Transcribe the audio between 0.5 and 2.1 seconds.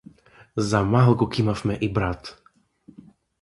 За малку ќе имавме и